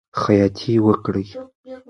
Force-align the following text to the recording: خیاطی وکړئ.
خیاطی 0.21 0.75
وکړئ. 0.85 1.25